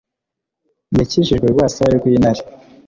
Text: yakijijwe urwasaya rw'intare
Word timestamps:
yakijijwe 0.97 1.45
urwasaya 1.47 1.93
rw'intare 1.99 2.41